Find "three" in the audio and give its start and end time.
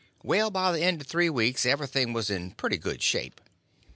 1.05-1.29